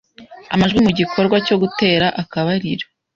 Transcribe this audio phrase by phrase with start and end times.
[0.53, 2.85] ‘amajwi mu gikorwa cyo gutera akabariro